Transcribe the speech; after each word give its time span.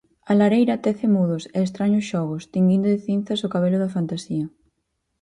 A 0.31 0.33
lareira 0.41 0.81
tece 0.85 1.07
mudos 1.15 1.43
e 1.55 1.57
estraños 1.67 2.05
xogos, 2.11 2.43
tinguindo 2.53 2.87
de 2.93 2.99
cinzas 3.07 3.43
o 3.47 3.51
cabelo 3.53 3.77
da 3.81 3.93
fantasía. 3.95 4.45